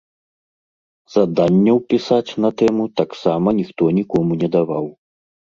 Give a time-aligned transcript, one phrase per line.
[1.15, 4.85] Заданняў пісаць на тэму таксама ніхто нікому не даваў.